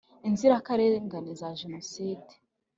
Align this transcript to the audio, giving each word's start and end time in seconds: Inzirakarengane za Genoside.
Inzirakarengane 0.27 1.31
za 1.39 1.49
Genoside. 1.59 2.31